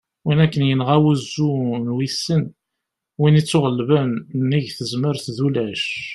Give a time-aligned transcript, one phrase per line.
[0.25, 1.51] win akken yenɣa "wuzzu
[1.85, 2.43] n wissen",
[3.19, 5.87] win ittuɣellben: nnig tezmert d ulac